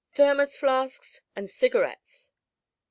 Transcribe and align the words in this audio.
"Thermos 0.15 0.57
flasks 0.57 1.21
and 1.35 1.47
cigarettes." 1.47 2.31